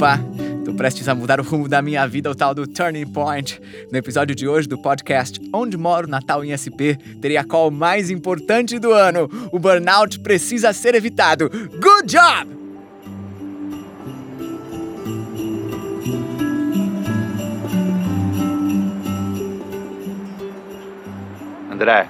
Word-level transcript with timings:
Opa, 0.00 0.18
tô 0.64 0.72
prestes 0.72 1.06
a 1.10 1.14
mudar 1.14 1.40
o 1.40 1.42
rumo 1.42 1.68
da 1.68 1.82
minha 1.82 2.06
vida, 2.08 2.30
o 2.30 2.34
tal 2.34 2.54
do 2.54 2.66
Turning 2.66 3.06
Point. 3.06 3.60
No 3.92 3.98
episódio 3.98 4.34
de 4.34 4.48
hoje 4.48 4.66
do 4.66 4.80
podcast 4.80 5.38
Onde 5.52 5.76
Moro 5.76 6.08
Natal 6.08 6.42
em 6.42 6.56
SP, 6.56 6.96
terei 7.20 7.36
a 7.36 7.44
call 7.44 7.70
mais 7.70 8.08
importante 8.08 8.78
do 8.78 8.92
ano. 8.92 9.28
O 9.52 9.58
burnout 9.58 10.18
precisa 10.20 10.72
ser 10.72 10.94
evitado. 10.94 11.50
Good 11.50 12.06
job! 12.06 12.50
André, 21.70 22.08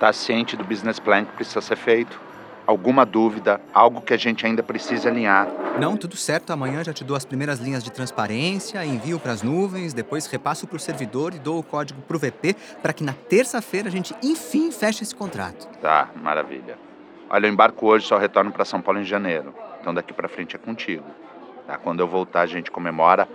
tá 0.00 0.14
ciente 0.14 0.56
do 0.56 0.64
business 0.64 0.98
plan 0.98 1.26
que 1.26 1.32
precisa 1.32 1.60
ser 1.60 1.76
feito? 1.76 2.27
Alguma 2.68 3.06
dúvida, 3.06 3.62
algo 3.72 4.02
que 4.02 4.12
a 4.12 4.16
gente 4.18 4.44
ainda 4.44 4.62
precisa 4.62 5.08
alinhar? 5.08 5.48
Não, 5.80 5.96
tudo 5.96 6.18
certo. 6.18 6.52
Amanhã 6.52 6.84
já 6.84 6.92
te 6.92 7.02
dou 7.02 7.16
as 7.16 7.24
primeiras 7.24 7.60
linhas 7.60 7.82
de 7.82 7.90
transparência, 7.90 8.84
envio 8.84 9.18
para 9.18 9.32
as 9.32 9.42
nuvens, 9.42 9.94
depois 9.94 10.26
repasso 10.26 10.66
para 10.66 10.76
o 10.76 10.78
servidor 10.78 11.32
e 11.32 11.38
dou 11.38 11.60
o 11.60 11.62
código 11.62 12.02
para 12.02 12.14
o 12.14 12.20
VP 12.20 12.54
para 12.82 12.92
que 12.92 13.02
na 13.02 13.14
terça-feira 13.14 13.88
a 13.88 13.90
gente 13.90 14.14
enfim 14.22 14.70
feche 14.70 15.02
esse 15.02 15.14
contrato. 15.14 15.66
Tá, 15.80 16.10
maravilha. 16.22 16.78
Olha, 17.30 17.46
eu 17.46 17.50
embarco 17.50 17.86
hoje, 17.86 18.04
só 18.04 18.18
retorno 18.18 18.52
para 18.52 18.66
São 18.66 18.82
Paulo 18.82 19.00
em 19.00 19.04
janeiro. 19.04 19.54
Então 19.80 19.94
daqui 19.94 20.12
para 20.12 20.28
frente 20.28 20.54
é 20.54 20.58
contigo. 20.58 21.06
Tá? 21.66 21.78
Quando 21.78 22.00
eu 22.00 22.06
voltar 22.06 22.42
a 22.42 22.46
gente 22.46 22.70
comemora, 22.70 23.26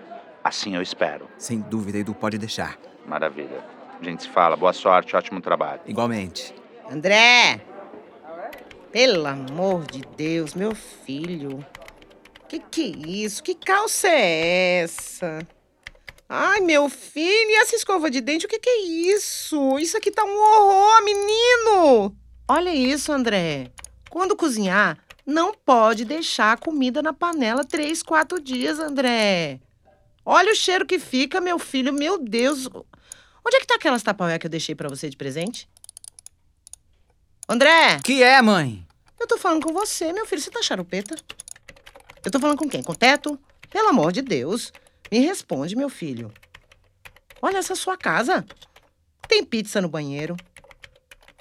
assim 0.44 0.76
eu 0.76 0.82
espero. 0.84 1.27
Sem 1.40 1.60
dúvida, 1.60 1.98
Edu, 1.98 2.13
pode 2.13 2.38
deixar. 2.38 2.77
Maravilha. 3.07 3.66
A 4.00 4.04
gente 4.04 4.22
se 4.22 4.29
fala. 4.29 4.55
Boa 4.55 4.74
sorte, 4.74 5.16
ótimo 5.16 5.41
trabalho. 5.41 5.82
Igualmente. 5.88 6.54
André! 6.88 7.73
Pelo 8.94 9.26
amor 9.26 9.88
de 9.88 10.04
Deus, 10.16 10.54
meu 10.54 10.76
filho. 10.76 11.66
Que 12.48 12.60
que 12.60 12.84
é 12.84 13.10
isso? 13.10 13.41
Que 13.41 13.55
calça 13.55 14.08
é 14.08 14.82
essa? 14.84 15.40
Ai, 16.30 16.60
meu 16.60 16.88
filho, 16.88 17.50
e 17.50 17.55
essa 17.55 17.76
escova 17.76 18.12
de 18.12 18.22
dente? 18.22 18.46
O 18.46 18.50
que 18.50 18.60
que 18.60 18.70
é 18.70 18.82
isso? 19.16 19.80
Isso 19.80 19.98
aqui 19.98 20.12
tá 20.12 20.24
um 20.24 20.38
horror, 20.38 21.04
menino! 21.04 22.16
Olha 22.48 22.70
isso, 22.70 23.12
André. 23.12 23.72
Quando 24.12 24.35
cozinhar, 24.35 25.00
não 25.26 25.55
pode 25.55 26.05
deixar 26.05 26.52
a 26.54 26.57
comida 26.57 27.02
na 27.02 27.13
panela 27.13 27.66
três, 27.66 28.04
quatro 28.04 28.40
dias, 28.40 28.78
André. 28.78 29.60
Olha 30.24 30.52
o 30.52 30.55
cheiro 30.55 30.85
que 30.85 31.00
fica, 31.00 31.41
meu 31.41 31.57
filho. 31.57 31.91
Meu 31.91 32.20
Deus. 32.20 32.68
Onde 32.68 33.55
é 33.55 33.60
que 33.60 33.66
tá 33.66 33.74
aquelas 33.74 34.04
tapaué 34.04 34.38
que 34.38 34.46
eu 34.46 34.52
deixei 34.52 34.76
para 34.76 34.88
você 34.88 35.10
de 35.10 35.18
presente? 35.18 35.68
André! 37.48 37.99
Que 38.04 38.24
é, 38.24 38.41
mãe? 38.41 38.86
Eu 39.20 39.27
tô 39.27 39.38
falando 39.38 39.66
com 39.66 39.74
você, 39.74 40.12
meu 40.13 40.26
filho. 40.26 40.41
Você 40.41 40.49
tá 40.52 40.62
charupeta? 40.62 41.16
Eu 42.24 42.32
tô 42.32 42.40
falando 42.40 42.58
com 42.58 42.70
quem? 42.70 42.82
Com 42.82 42.94
o 42.94 42.96
teto? 42.96 43.40
Pelo 43.70 43.90
amor 43.90 44.12
de 44.12 44.22
Deus. 44.22 44.72
Me 45.12 45.20
responde, 45.20 45.76
meu 45.76 45.90
filho. 45.90 46.32
Olha 47.41 47.58
essa 47.58 47.76
sua 47.76 47.98
casa. 47.98 48.46
Tem 49.27 49.44
pizza 49.44 49.82
no 49.82 49.90
banheiro. 49.90 50.35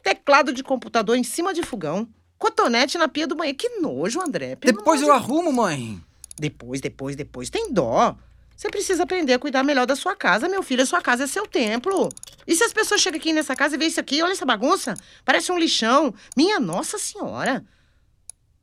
Teclado 0.02 0.52
de 0.52 0.62
computador 0.62 1.16
em 1.16 1.22
cima 1.24 1.54
de 1.54 1.62
fogão. 1.62 2.08
Cotonete 2.38 2.98
na 2.98 3.08
pia 3.08 3.26
do 3.26 3.36
banheiro. 3.36 3.58
Que 3.58 3.68
nojo, 3.80 4.20
André. 4.20 4.56
Pelo 4.56 4.76
Depois 4.78 5.00
eu 5.00 5.06
de- 5.06 5.12
arrumo, 5.12 5.52
mãe. 5.52 6.00
Depois, 6.36 6.80
depois, 6.80 7.14
depois. 7.14 7.50
Tem 7.50 7.72
dó. 7.72 8.16
Você 8.56 8.68
precisa 8.70 9.02
aprender 9.02 9.32
a 9.32 9.38
cuidar 9.38 9.62
melhor 9.62 9.86
da 9.86 9.96
sua 9.96 10.14
casa, 10.14 10.48
meu 10.48 10.62
filho. 10.62 10.82
A 10.82 10.86
sua 10.86 11.00
casa 11.00 11.24
é 11.24 11.26
seu 11.26 11.46
templo. 11.46 12.08
E 12.46 12.54
se 12.54 12.62
as 12.62 12.72
pessoas 12.72 13.00
chegam 13.00 13.18
aqui 13.18 13.32
nessa 13.32 13.56
casa 13.56 13.74
e 13.74 13.78
veem 13.78 13.88
isso 13.88 14.00
aqui, 14.00 14.22
olha 14.22 14.32
essa 14.32 14.46
bagunça. 14.46 14.94
Parece 15.24 15.50
um 15.50 15.58
lixão. 15.58 16.14
Minha 16.36 16.60
Nossa 16.60 16.98
Senhora. 16.98 17.64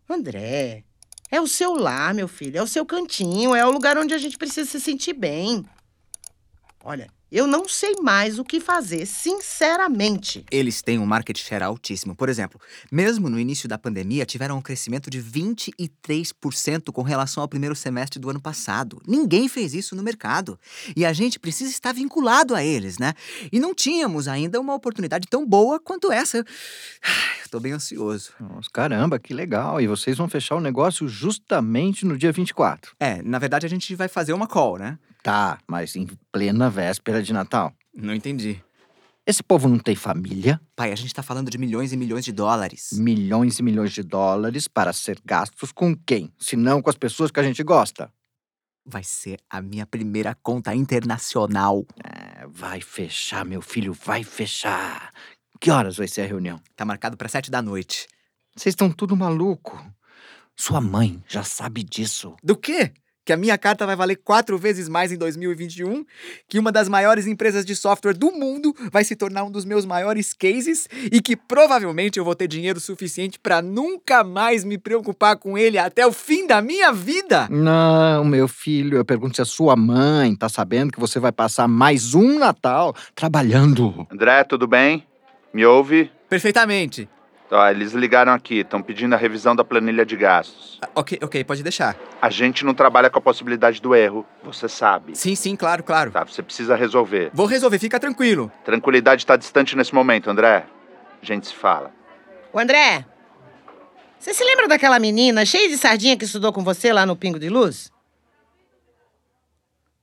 André, 0.09 0.83
é 1.29 1.39
o 1.39 1.47
seu 1.47 1.73
lar, 1.73 2.13
meu 2.13 2.27
filho. 2.27 2.57
É 2.57 2.63
o 2.63 2.67
seu 2.67 2.85
cantinho. 2.85 3.53
É 3.55 3.65
o 3.65 3.71
lugar 3.71 3.97
onde 3.97 4.13
a 4.13 4.17
gente 4.17 4.37
precisa 4.37 4.69
se 4.69 4.79
sentir 4.79 5.13
bem. 5.13 5.65
Olha, 6.83 7.11
eu 7.31 7.45
não 7.45 7.67
sei 7.67 7.95
mais 8.01 8.39
o 8.39 8.43
que 8.43 8.59
fazer, 8.59 9.05
sinceramente. 9.05 10.45
Eles 10.51 10.81
têm 10.81 10.97
um 10.97 11.05
market 11.05 11.37
share 11.37 11.63
altíssimo. 11.63 12.15
Por 12.15 12.27
exemplo, 12.27 12.59
mesmo 12.91 13.29
no 13.29 13.39
início 13.39 13.69
da 13.69 13.77
pandemia, 13.77 14.25
tiveram 14.25 14.57
um 14.57 14.61
crescimento 14.61 15.09
de 15.09 15.21
23% 15.21 16.91
com 16.91 17.01
relação 17.01 17.41
ao 17.41 17.47
primeiro 17.47 17.75
semestre 17.75 18.19
do 18.19 18.29
ano 18.29 18.41
passado. 18.41 19.01
Ninguém 19.07 19.47
fez 19.47 19.73
isso 19.73 19.95
no 19.95 20.01
mercado. 20.01 20.59
E 20.95 21.05
a 21.05 21.13
gente 21.13 21.39
precisa 21.39 21.69
estar 21.69 21.93
vinculado 21.93 22.55
a 22.55 22.63
eles, 22.63 22.97
né? 22.97 23.13
E 23.51 23.59
não 23.59 23.75
tínhamos 23.75 24.27
ainda 24.27 24.59
uma 24.59 24.73
oportunidade 24.73 25.27
tão 25.27 25.45
boa 25.45 25.79
quanto 25.79 26.11
essa. 26.11 26.43
Tô 27.51 27.59
bem 27.59 27.73
ansioso. 27.73 28.31
Nossa, 28.39 28.69
caramba, 28.71 29.19
que 29.19 29.33
legal. 29.33 29.79
E 29.81 29.87
vocês 29.87 30.17
vão 30.17 30.27
fechar 30.27 30.55
o 30.55 30.61
negócio 30.61 31.07
justamente 31.07 32.05
no 32.05 32.17
dia 32.17 32.31
24. 32.31 32.95
É, 32.99 33.21
na 33.21 33.39
verdade 33.39 33.65
a 33.65 33.69
gente 33.69 33.95
vai 33.95 34.07
fazer 34.07 34.33
uma 34.33 34.47
call, 34.47 34.77
né? 34.77 34.97
Tá, 35.29 35.59
mas 35.67 35.95
em 35.95 36.07
plena 36.31 36.71
véspera 36.71 37.21
de 37.21 37.31
Natal. 37.31 37.71
Não 37.93 38.15
entendi. 38.15 38.63
Esse 39.27 39.43
povo 39.43 39.69
não 39.69 39.77
tem 39.77 39.95
família? 39.95 40.59
Pai, 40.75 40.91
a 40.91 40.95
gente 40.95 41.13
tá 41.13 41.21
falando 41.21 41.51
de 41.51 41.57
milhões 41.59 41.93
e 41.93 41.97
milhões 41.97 42.25
de 42.25 42.31
dólares. 42.31 42.89
Milhões 42.93 43.59
e 43.59 43.61
milhões 43.61 43.91
de 43.91 44.01
dólares 44.01 44.67
para 44.67 44.91
ser 44.91 45.21
gastos 45.23 45.71
com 45.71 45.95
quem? 45.95 46.33
Se 46.39 46.55
não 46.55 46.81
com 46.81 46.89
as 46.89 46.97
pessoas 46.97 47.29
que 47.29 47.39
a 47.39 47.43
gente 47.43 47.61
gosta. 47.61 48.11
Vai 48.83 49.03
ser 49.03 49.39
a 49.47 49.61
minha 49.61 49.85
primeira 49.85 50.33
conta 50.33 50.73
internacional. 50.73 51.85
É, 52.03 52.47
vai 52.47 52.81
fechar, 52.81 53.45
meu 53.45 53.61
filho, 53.61 53.93
vai 53.93 54.23
fechar. 54.23 55.13
Que 55.61 55.69
horas 55.69 55.97
vai 55.97 56.07
ser 56.07 56.21
a 56.21 56.25
reunião? 56.25 56.59
Tá 56.75 56.83
marcado 56.83 57.15
pra 57.15 57.29
sete 57.29 57.51
da 57.51 57.61
noite. 57.61 58.07
Vocês 58.55 58.73
estão 58.73 58.89
tudo 58.89 59.15
maluco. 59.15 59.79
Sua 60.55 60.81
mãe 60.81 61.23
já 61.27 61.43
sabe 61.43 61.83
disso. 61.83 62.35
Do 62.43 62.57
quê? 62.57 62.93
Que 63.29 63.33
a 63.33 63.37
minha 63.37 63.59
carta 63.59 63.85
vai 63.85 63.95
valer 63.95 64.15
quatro 64.15 64.57
vezes 64.57 64.89
mais 64.89 65.11
em 65.11 65.15
2021, 65.15 66.03
que 66.47 66.57
uma 66.57 66.71
das 66.71 66.89
maiores 66.89 67.27
empresas 67.27 67.63
de 67.63 67.75
software 67.75 68.15
do 68.15 68.31
mundo 68.31 68.75
vai 68.91 69.03
se 69.03 69.15
tornar 69.15 69.43
um 69.43 69.51
dos 69.51 69.65
meus 69.65 69.85
maiores 69.85 70.33
cases 70.33 70.87
e 71.11 71.21
que 71.21 71.35
provavelmente 71.35 72.17
eu 72.17 72.25
vou 72.25 72.33
ter 72.33 72.47
dinheiro 72.47 72.79
suficiente 72.79 73.39
pra 73.39 73.61
nunca 73.61 74.23
mais 74.23 74.63
me 74.63 74.79
preocupar 74.79 75.37
com 75.37 75.55
ele 75.55 75.77
até 75.77 76.07
o 76.07 76.11
fim 76.11 76.47
da 76.47 76.59
minha 76.59 76.91
vida. 76.91 77.47
Não, 77.51 78.25
meu 78.25 78.47
filho, 78.47 78.97
eu 78.97 79.05
pergunto 79.05 79.35
se 79.35 79.43
a 79.43 79.45
sua 79.45 79.75
mãe 79.75 80.35
tá 80.35 80.49
sabendo 80.49 80.91
que 80.91 80.99
você 80.99 81.19
vai 81.19 81.31
passar 81.31 81.67
mais 81.67 82.15
um 82.15 82.39
Natal 82.39 82.95
trabalhando. 83.13 84.07
André, 84.11 84.43
tudo 84.43 84.65
bem? 84.65 85.05
Me 85.53 85.63
ouve? 85.67 86.11
Perfeitamente. 86.27 87.07
Ó, 87.51 87.67
eles 87.67 87.93
ligaram 87.93 88.31
aqui, 88.31 88.59
estão 88.59 88.81
pedindo 88.81 89.15
a 89.15 89.17
revisão 89.17 89.55
da 89.55 89.63
planilha 89.63 90.05
de 90.05 90.15
gastos. 90.15 90.77
Ah, 90.81 90.89
ok, 90.95 91.17
ok, 91.21 91.43
pode 91.43 91.63
deixar. 91.63 91.97
A 92.21 92.29
gente 92.29 92.63
não 92.63 92.75
trabalha 92.75 93.09
com 93.09 93.17
a 93.17 93.21
possibilidade 93.21 93.81
do 93.81 93.95
erro, 93.95 94.25
você 94.43 94.69
sabe. 94.69 95.15
Sim, 95.17 95.33
sim, 95.33 95.55
claro, 95.55 95.83
claro. 95.83 96.11
Tá, 96.11 96.23
você 96.23 96.43
precisa 96.43 96.75
resolver. 96.75 97.31
Vou 97.33 97.47
resolver, 97.47 97.79
fica 97.79 97.99
tranquilo. 97.99 98.51
Tranquilidade 98.63 99.23
está 99.23 99.35
distante 99.35 99.75
nesse 99.75 99.95
momento, 99.95 100.29
André. 100.29 100.65
A 101.21 101.25
gente 101.25 101.47
se 101.47 101.55
fala. 101.55 101.91
Ô, 102.53 102.59
André, 102.59 103.03
você 104.19 104.33
se 104.33 104.43
lembra 104.43 104.67
daquela 104.67 104.99
menina 104.99 105.45
cheia 105.45 105.67
de 105.69 105.77
sardinha 105.77 106.17
que 106.17 106.25
estudou 106.25 106.53
com 106.53 106.63
você 106.63 106.93
lá 106.93 107.05
no 107.05 107.15
Pingo 107.15 107.39
de 107.39 107.49
Luz? 107.49 107.91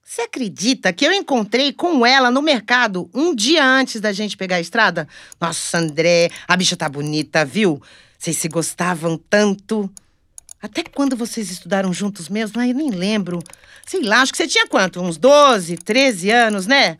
Você 0.08 0.22
acredita 0.22 0.92
que 0.92 1.04
eu 1.04 1.12
encontrei 1.12 1.72
com 1.72 2.06
ela 2.06 2.30
no 2.30 2.40
mercado 2.40 3.10
um 3.12 3.34
dia 3.34 3.66
antes 3.66 4.00
da 4.00 4.12
gente 4.12 4.36
pegar 4.36 4.56
a 4.56 4.60
estrada? 4.60 5.08
Nossa, 5.40 5.78
André, 5.78 6.30
a 6.46 6.56
bicha 6.56 6.76
tá 6.76 6.88
bonita, 6.88 7.44
viu? 7.44 7.82
Vocês 8.16 8.36
se 8.36 8.48
gostavam 8.48 9.18
tanto. 9.18 9.90
Até 10.62 10.84
quando 10.84 11.16
vocês 11.16 11.50
estudaram 11.50 11.92
juntos 11.92 12.28
mesmo? 12.28 12.60
Ai, 12.60 12.70
eu 12.70 12.74
nem 12.76 12.90
lembro. 12.90 13.42
Sei 13.84 14.00
lá, 14.00 14.22
acho 14.22 14.30
que 14.30 14.38
você 14.38 14.46
tinha 14.46 14.68
quanto? 14.68 15.02
Uns 15.02 15.16
12, 15.16 15.76
13 15.78 16.30
anos, 16.30 16.68
né? 16.68 16.96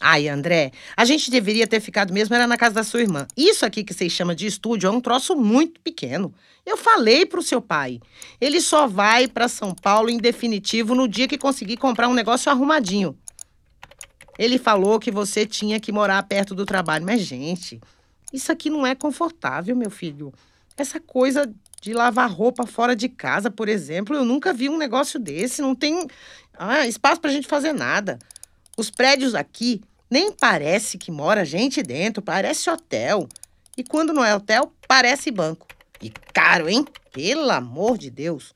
Ai, 0.00 0.28
André, 0.28 0.72
a 0.96 1.04
gente 1.04 1.30
deveria 1.30 1.66
ter 1.66 1.80
ficado 1.80 2.12
mesmo 2.12 2.34
era 2.34 2.46
na 2.46 2.56
casa 2.56 2.74
da 2.74 2.84
sua 2.84 3.00
irmã. 3.00 3.26
Isso 3.36 3.64
aqui 3.64 3.82
que 3.82 3.94
vocês 3.94 4.12
chamam 4.12 4.34
de 4.34 4.46
estúdio 4.46 4.88
é 4.88 4.90
um 4.90 5.00
troço 5.00 5.34
muito 5.34 5.80
pequeno. 5.80 6.34
Eu 6.66 6.76
falei 6.76 7.24
pro 7.24 7.42
seu 7.42 7.62
pai. 7.62 8.00
Ele 8.40 8.60
só 8.60 8.86
vai 8.86 9.26
para 9.26 9.48
São 9.48 9.74
Paulo 9.74 10.10
em 10.10 10.18
definitivo 10.18 10.94
no 10.94 11.08
dia 11.08 11.26
que 11.26 11.38
conseguir 11.38 11.78
comprar 11.78 12.08
um 12.08 12.14
negócio 12.14 12.50
arrumadinho. 12.50 13.16
Ele 14.38 14.58
falou 14.58 14.98
que 15.00 15.10
você 15.10 15.46
tinha 15.46 15.80
que 15.80 15.90
morar 15.90 16.22
perto 16.24 16.54
do 16.54 16.66
trabalho. 16.66 17.06
Mas, 17.06 17.22
gente, 17.22 17.80
isso 18.32 18.52
aqui 18.52 18.68
não 18.68 18.86
é 18.86 18.94
confortável, 18.94 19.74
meu 19.74 19.90
filho. 19.90 20.32
Essa 20.76 21.00
coisa 21.00 21.50
de 21.80 21.94
lavar 21.94 22.30
roupa 22.30 22.66
fora 22.66 22.94
de 22.94 23.08
casa, 23.08 23.50
por 23.50 23.68
exemplo, 23.68 24.14
eu 24.14 24.24
nunca 24.24 24.52
vi 24.52 24.68
um 24.68 24.76
negócio 24.76 25.18
desse. 25.18 25.62
Não 25.62 25.74
tem 25.74 26.06
ah, 26.58 26.86
espaço 26.86 27.20
pra 27.20 27.30
gente 27.30 27.46
fazer 27.46 27.72
nada. 27.72 28.18
Os 28.76 28.90
prédios 28.90 29.34
aqui 29.34 29.80
nem 30.10 30.30
parece 30.30 30.98
que 30.98 31.10
mora 31.10 31.44
gente 31.44 31.82
dentro, 31.82 32.22
parece 32.22 32.68
hotel. 32.68 33.26
E 33.76 33.82
quando 33.82 34.12
não 34.12 34.24
é 34.24 34.34
hotel, 34.34 34.72
parece 34.86 35.30
banco. 35.30 35.66
E 36.00 36.10
caro, 36.32 36.68
hein? 36.68 36.84
Pelo 37.12 37.50
amor 37.50 37.96
de 37.96 38.10
Deus. 38.10 38.54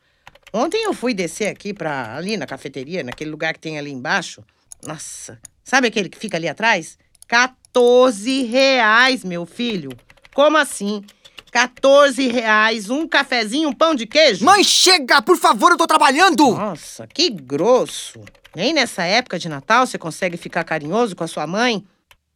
Ontem 0.52 0.84
eu 0.84 0.93
fui 0.93 1.14
descer 1.14 1.46
aqui 1.46 1.72
pra 1.72 2.17
ali 2.17 2.37
na 2.37 2.46
cafeteria, 2.46 3.02
naquele 3.02 3.31
lugar 3.31 3.55
que 3.55 3.61
tem 3.61 3.78
ali 3.78 3.90
embaixo. 3.90 4.44
Nossa, 4.87 5.40
sabe 5.64 5.88
aquele 5.88 6.08
que 6.08 6.19
fica 6.19 6.37
ali 6.37 6.49
atrás? 6.49 6.99
14 7.26 8.43
reais, 8.43 9.25
meu 9.25 9.46
filho. 9.46 9.90
Como 10.34 10.58
assim? 10.58 11.02
14 11.50 12.29
reais, 12.29 12.91
um 12.91 13.06
cafezinho, 13.06 13.69
um 13.69 13.73
pão 13.73 13.94
de 13.94 14.06
queijo. 14.06 14.44
Mãe, 14.44 14.62
chega! 14.62 15.20
Por 15.20 15.37
favor, 15.37 15.73
eu 15.73 15.76
tô 15.76 15.87
trabalhando! 15.87 16.50
Nossa, 16.52 17.06
que 17.06 17.29
grosso. 17.29 18.20
Nem 18.55 18.73
nessa 18.73 19.02
época 19.05 19.38
de 19.38 19.49
Natal 19.49 19.87
você 19.87 19.99
consegue 19.99 20.37
ficar 20.37 20.64
carinhoso 20.64 21.14
com 21.17 21.25
a 21.25 21.29
sua 21.29 21.47
mãe? 21.47 21.85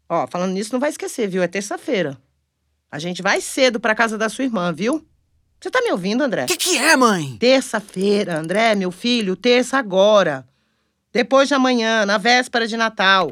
Ó, 0.08 0.26
falando 0.26 0.52
nisso, 0.52 0.72
não 0.72 0.80
vai 0.80 0.90
esquecer, 0.90 1.28
viu? 1.28 1.42
É 1.42 1.48
terça-feira. 1.48 2.18
A 2.90 2.98
gente 2.98 3.22
vai 3.22 3.40
cedo 3.40 3.80
pra 3.80 3.94
casa 3.94 4.16
da 4.16 4.28
sua 4.28 4.44
irmã, 4.44 4.72
viu? 4.72 5.04
Você 5.60 5.70
tá 5.70 5.80
me 5.80 5.90
ouvindo, 5.92 6.22
André? 6.22 6.44
O 6.44 6.46
que, 6.46 6.56
que 6.56 6.76
é, 6.76 6.94
mãe? 6.96 7.36
Terça-feira, 7.38 8.38
André, 8.38 8.74
meu 8.74 8.90
filho, 8.90 9.34
terça 9.34 9.78
agora. 9.78 10.46
Depois 11.12 11.48
de 11.48 11.54
amanhã, 11.54 12.04
na 12.04 12.18
véspera 12.18 12.66
de 12.66 12.76
Natal. 12.76 13.30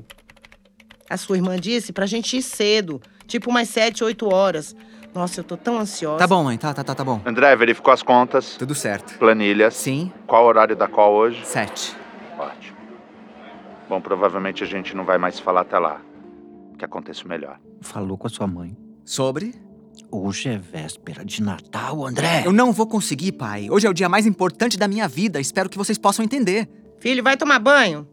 A 1.11 1.17
sua 1.17 1.37
irmã 1.37 1.57
disse 1.59 1.93
pra 1.93 2.07
gente 2.07 2.39
ir 2.39 2.43
cedo, 2.43 3.03
tipo 3.27 3.51
umas 3.51 3.69
sete, 3.69 4.03
oito 4.03 4.33
horas. 4.33 4.75
Nossa, 5.15 5.41
eu 5.41 5.45
tô 5.45 5.57
tão 5.57 5.79
ansiosa. 5.79 6.19
Tá 6.19 6.27
bom, 6.27 6.43
mãe, 6.45 6.57
tá, 6.57 6.73
tá, 6.73 6.83
tá, 6.83 6.95
tá 6.95 7.05
bom. 7.05 7.21
André, 7.27 7.55
verificou 7.55 7.93
as 7.93 8.03
contas, 8.03 8.57
Tudo 8.57 8.75
certo. 8.75 9.19
planilhas. 9.19 9.75
Sim, 9.75 10.11
Qual 10.27 10.45
o 10.45 10.49
horário 10.49 10.75
da 10.75 10.89
call 10.89 11.13
hoje? 11.15 11.45
sete. 11.45 11.95
Ótimo. 12.39 12.77
Bom, 13.89 14.01
provavelmente 14.01 14.65
a 14.65 14.67
gente 14.67 14.97
não 14.97 15.05
vai 15.05 15.19
mais 15.19 15.39
falar 15.39 15.63
até 15.63 15.79
lá. 15.79 16.01
Que 16.79 16.85
aconteça 16.85 17.25
o 17.25 17.29
melhor. 17.29 17.59
Falou 17.83 18.17
com 18.17 18.27
a 18.27 18.31
sua 18.31 18.47
mãe. 18.47 18.75
Sobre? 19.05 19.55
Hoje 20.11 20.49
é 20.49 20.57
véspera 20.59 21.25
de 21.25 21.43
Natal, 21.43 22.07
André. 22.07 22.43
Eu 22.47 22.53
não 22.53 22.73
vou 22.73 22.87
conseguir, 22.87 23.33
pai. 23.33 23.69
Hoje 23.71 23.87
é 23.87 23.91
o 23.91 23.95
dia 23.95 24.09
mais 24.09 24.25
importante 24.27 24.79
da 24.79 24.89
minha 24.89 25.07
vida. 25.07 25.39
Espero 25.41 25.69
que 25.69 25.77
vocês 25.77 25.99
possam 25.99 26.25
entender. 26.25 26.69
Filho, 26.99 27.23
vai 27.23 27.37
tomar 27.37 27.59
banho? 27.59 28.09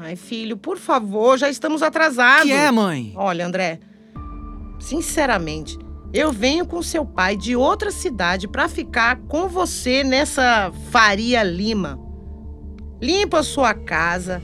Ai, 0.00 0.16
filho, 0.16 0.56
por 0.56 0.76
favor, 0.78 1.38
já 1.38 1.48
estamos 1.48 1.82
atrasados. 1.82 2.44
que 2.46 2.52
é, 2.52 2.70
mãe? 2.70 3.12
Olha, 3.16 3.46
André, 3.46 3.78
sinceramente, 4.78 5.78
eu 6.12 6.32
venho 6.32 6.64
com 6.64 6.80
seu 6.80 7.04
pai 7.04 7.36
de 7.36 7.56
outra 7.56 7.90
cidade 7.90 8.46
pra 8.46 8.68
ficar 8.68 9.16
com 9.26 9.48
você 9.48 10.04
nessa 10.04 10.70
Faria 10.90 11.42
Lima. 11.42 11.98
Limpo 13.00 13.36
a 13.36 13.42
sua 13.42 13.74
casa, 13.74 14.40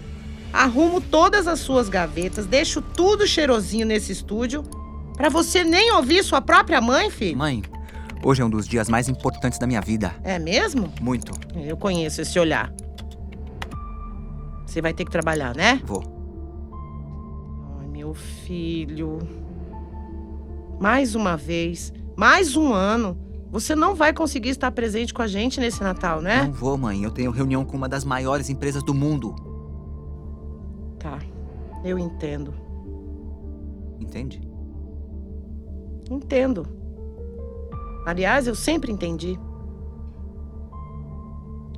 arrumo 0.53 1.01
todas 1.01 1.47
as 1.47 1.61
suas 1.61 1.89
gavetas, 1.89 2.47
deixo 2.47 2.83
tudo 2.83 3.27
cheirosinho 3.27 3.87
nesse 3.87 4.11
estúdio 4.11 4.63
pra 5.17 5.29
você 5.29 5.63
nem 5.63 5.93
ouvir 5.93 6.25
sua 6.25 6.41
própria 6.41 6.81
mãe, 6.81 7.09
filho. 7.09 7.39
Mãe, 7.39 7.63
hoje 8.25 8.43
é 8.43 8.45
um 8.45 8.51
dos 8.51 8.67
dias 8.67 8.89
mais 8.89 9.09
importantes 9.09 9.59
da 9.59 9.67
minha 9.67 9.81
vida. 9.81 10.15
É 10.25 10.39
mesmo? 10.39 10.93
Muito. 11.01 11.33
Eu 11.55 11.77
conheço 11.77 12.21
esse 12.21 12.39
olhar. 12.39 12.73
Você 14.67 14.81
vai 14.81 14.93
ter 14.93 15.05
que 15.05 15.11
trabalhar, 15.11 15.55
né? 15.55 15.81
Vou. 15.85 16.03
Ai, 17.81 17.87
meu 17.87 18.15
filho. 18.15 19.19
Mais 20.81 21.15
uma 21.15 21.37
vez, 21.37 21.93
mais 22.17 22.57
um 22.57 22.73
ano. 22.73 23.19
Você 23.51 23.75
não 23.75 23.95
vai 23.95 24.15
conseguir 24.15 24.49
estar 24.49 24.71
presente 24.71 25.13
com 25.13 25.21
a 25.21 25.27
gente 25.27 25.61
nesse 25.61 25.83
Natal, 25.83 26.23
né? 26.23 26.45
Não 26.45 26.53
vou, 26.53 26.79
mãe. 26.79 27.05
Eu 27.05 27.11
tenho 27.11 27.31
reunião 27.31 27.67
com 27.67 27.77
uma 27.77 27.89
das 27.89 28.03
maiores 28.03 28.49
empresas 28.49 28.83
do 28.83 28.95
mundo. 28.95 29.35
Tá. 30.99 31.19
Eu 31.85 31.99
entendo. 31.99 32.55
Entende? 34.01 34.41
Entendo. 36.11 36.67
Aliás, 38.07 38.47
eu 38.47 38.55
sempre 38.55 38.91
entendi. 38.91 39.39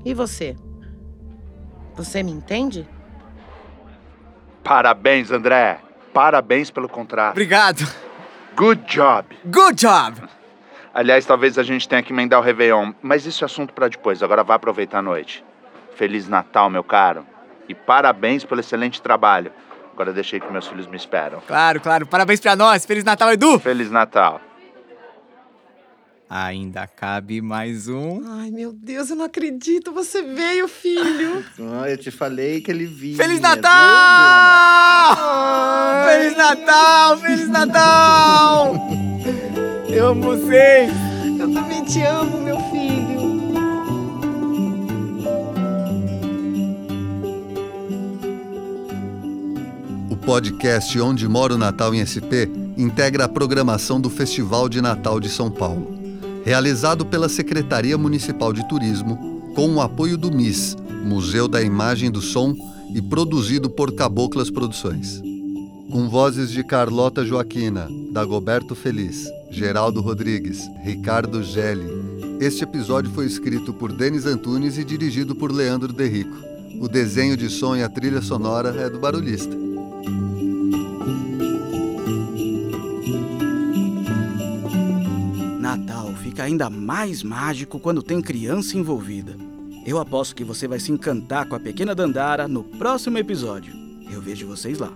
E 0.05 0.14
você? 0.14 0.55
Você 1.96 2.22
me 2.22 2.31
entende? 2.31 2.88
Parabéns, 4.62 5.32
André. 5.32 5.81
Parabéns 6.14 6.70
pelo 6.70 6.88
contrato. 6.88 7.32
Obrigado. 7.32 7.84
Good 8.56 8.84
job. 8.87 9.25
Good 9.46 9.76
job! 9.76 10.28
Aliás, 10.94 11.25
talvez 11.25 11.58
a 11.58 11.62
gente 11.62 11.88
tenha 11.88 12.02
que 12.02 12.12
emendar 12.12 12.38
o 12.38 12.43
Réveillon, 12.43 12.93
mas 13.00 13.25
isso 13.25 13.43
é 13.43 13.46
assunto 13.46 13.72
pra 13.72 13.88
depois. 13.88 14.22
Agora 14.22 14.44
vá 14.44 14.56
aproveitar 14.56 14.99
a 14.99 15.02
noite. 15.02 15.43
Feliz 15.96 16.28
Natal, 16.28 16.69
meu 16.69 16.84
caro. 16.84 17.26
E 17.69 17.75
parabéns 17.75 18.44
pelo 18.44 18.60
excelente 18.60 19.00
trabalho. 19.00 19.50
Agora 19.93 20.12
deixei 20.12 20.38
que 20.38 20.50
meus 20.52 20.66
filhos 20.66 20.87
me 20.87 20.96
esperam. 20.96 21.40
Claro, 21.46 21.81
claro. 21.81 22.06
Parabéns 22.06 22.40
pra 22.40 22.54
nós. 22.54 22.84
Feliz 22.84 23.04
Natal, 23.04 23.32
Edu! 23.32 23.58
Feliz 23.58 23.90
Natal. 23.90 24.40
Ainda 26.28 26.87
cabe 26.87 27.43
mais 27.43 27.88
um. 27.88 28.22
Ai, 28.26 28.50
meu 28.50 28.72
Deus, 28.72 29.10
eu 29.10 29.16
não 29.16 29.26
acredito. 29.26 29.93
Você 29.93 30.22
veio, 30.22 30.66
filho. 30.66 31.44
Ah, 31.82 31.90
eu 31.90 31.98
te 31.98 32.10
falei 32.10 32.60
que 32.62 32.70
ele 32.70 32.87
vinha. 32.87 33.16
Feliz 33.16 33.38
Natal! 33.38 33.70
Feliz 36.52 36.66
Natal! 36.66 37.19
Feliz 37.19 37.49
Natal! 37.49 38.88
Eu 39.88 40.08
amo 40.08 40.22
vocês! 40.22 40.93
Eu 41.40 41.50
também 41.50 41.82
te 41.82 42.02
amo, 42.02 42.43
meu 42.43 42.58
filho. 42.70 43.22
O 50.10 50.16
podcast 50.16 51.00
Onde 51.00 51.26
Mora 51.26 51.54
o 51.54 51.58
Natal 51.58 51.94
em 51.94 52.04
SP 52.04 52.44
integra 52.76 53.25
a 53.25 53.28
programação 53.28 53.98
do 53.98 54.10
Festival 54.10 54.69
de 54.69 54.82
Natal 54.82 55.19
de 55.19 55.31
São 55.31 55.50
Paulo, 55.50 55.90
realizado 56.44 57.06
pela 57.06 57.31
Secretaria 57.31 57.96
Municipal 57.96 58.52
de 58.52 58.69
Turismo, 58.69 59.52
com 59.55 59.75
o 59.75 59.81
apoio 59.81 60.19
do 60.19 60.31
MIS, 60.31 60.76
Museu 61.02 61.48
da 61.48 61.62
Imagem 61.62 62.08
e 62.08 62.12
do 62.12 62.20
Som, 62.20 62.55
e 62.94 63.00
produzido 63.00 63.70
por 63.70 63.94
Caboclas 63.94 64.50
Produções. 64.50 65.31
Com 65.92 66.08
vozes 66.08 66.50
de 66.50 66.64
Carlota 66.64 67.22
Joaquina, 67.22 67.86
Dagoberto 68.10 68.74
Feliz, 68.74 69.28
Geraldo 69.50 70.00
Rodrigues, 70.00 70.66
Ricardo 70.82 71.42
Gelli. 71.42 71.86
Este 72.40 72.64
episódio 72.64 73.10
foi 73.10 73.26
escrito 73.26 73.74
por 73.74 73.92
Denis 73.92 74.24
Antunes 74.24 74.78
e 74.78 74.84
dirigido 74.84 75.34
por 75.34 75.52
Leandro 75.52 75.92
Derrico. 75.92 76.34
O 76.80 76.88
desenho 76.88 77.36
de 77.36 77.50
som 77.50 77.76
e 77.76 77.82
a 77.82 77.90
trilha 77.90 78.22
sonora 78.22 78.70
é 78.80 78.88
do 78.88 78.98
Barulhista. 78.98 79.54
Natal 85.60 86.14
fica 86.22 86.44
ainda 86.44 86.70
mais 86.70 87.22
mágico 87.22 87.78
quando 87.78 88.02
tem 88.02 88.22
criança 88.22 88.78
envolvida. 88.78 89.36
Eu 89.84 89.98
aposto 89.98 90.34
que 90.34 90.43
você 90.43 90.67
vai 90.67 90.81
se 90.81 90.90
encantar 90.90 91.46
com 91.46 91.55
a 91.55 91.60
pequena 91.60 91.94
Dandara 91.94 92.48
no 92.48 92.64
próximo 92.64 93.19
episódio. 93.19 93.74
Eu 94.10 94.22
vejo 94.22 94.46
vocês 94.46 94.78
lá. 94.78 94.90